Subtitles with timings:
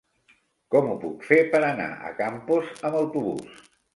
[0.75, 3.63] Com ho puc fer per anar a Campos amb autobús?